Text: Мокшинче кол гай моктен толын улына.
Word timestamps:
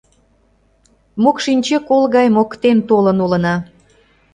Мокшинче 1.21 1.77
кол 1.87 2.03
гай 2.15 2.27
моктен 2.35 2.77
толын 2.89 3.17
улына. 3.25 3.55